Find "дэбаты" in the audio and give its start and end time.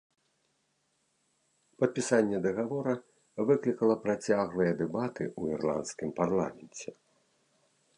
4.81-5.23